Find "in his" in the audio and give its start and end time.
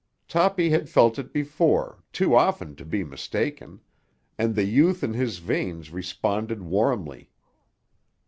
5.03-5.37